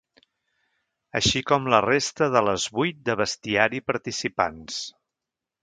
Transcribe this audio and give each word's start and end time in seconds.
Així 1.19 1.41
com 1.51 1.69
la 1.73 1.81
resta 1.87 2.31
de 2.37 2.43
les 2.47 2.67
vuit 2.79 3.05
de 3.11 3.17
bestiari 3.23 3.85
participants. 3.93 4.83